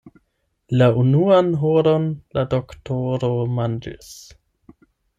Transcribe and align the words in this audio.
La 0.81 0.87
unuan 1.01 1.51
horon 1.65 2.09
la 2.39 2.47
doktoro 2.57 3.33
manĝis. 3.61 4.13